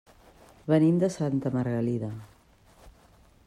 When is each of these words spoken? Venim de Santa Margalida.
Venim 0.71 0.95
de 1.03 1.09
Santa 1.17 1.53
Margalida. 1.57 2.11